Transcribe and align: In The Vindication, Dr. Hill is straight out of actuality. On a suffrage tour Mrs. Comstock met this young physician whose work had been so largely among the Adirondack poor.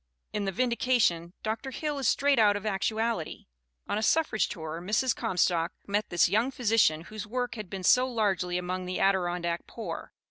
In 0.33 0.45
The 0.45 0.51
Vindication, 0.51 1.31
Dr. 1.43 1.69
Hill 1.69 1.99
is 1.99 2.07
straight 2.07 2.39
out 2.39 2.55
of 2.55 2.65
actuality. 2.65 3.45
On 3.87 3.99
a 3.99 4.01
suffrage 4.01 4.49
tour 4.49 4.81
Mrs. 4.81 5.15
Comstock 5.15 5.73
met 5.85 6.09
this 6.09 6.27
young 6.27 6.49
physician 6.49 7.01
whose 7.01 7.27
work 7.27 7.53
had 7.53 7.69
been 7.69 7.83
so 7.83 8.07
largely 8.07 8.57
among 8.57 8.85
the 8.87 8.99
Adirondack 8.99 9.67
poor. 9.67 10.11